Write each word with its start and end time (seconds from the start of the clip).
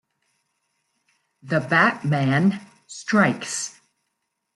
The 1.43 1.59
Batman 1.59 2.59
Strikes! 2.87 3.79